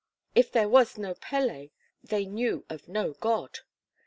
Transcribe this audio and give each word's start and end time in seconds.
If 0.33 0.51
there 0.51 0.67
was 0.67 0.97
no 0.97 1.13
Pele, 1.13 1.69
they 2.03 2.25
knew 2.25 2.65
of 2.71 2.87
no 2.87 3.13
god. 3.13 3.59